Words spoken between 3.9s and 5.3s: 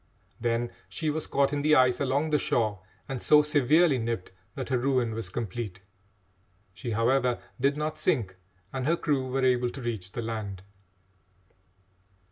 nipped that her ruin was